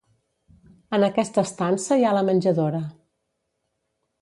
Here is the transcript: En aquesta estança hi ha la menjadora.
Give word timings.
En 0.97 1.03
aquesta 1.07 1.43
estança 1.49 1.99
hi 2.01 2.07
ha 2.09 2.15
la 2.19 2.25
menjadora. 2.31 2.81